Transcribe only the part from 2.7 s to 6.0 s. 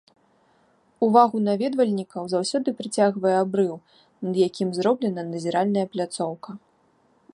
прыцягвае абрыў, над якім зроблена назіральная